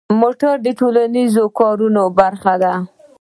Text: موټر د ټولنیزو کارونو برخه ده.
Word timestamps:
موټر 0.21 0.55
د 0.65 0.67
ټولنیزو 0.79 1.45
کارونو 1.59 2.03
برخه 2.19 2.53
ده. 2.63 2.73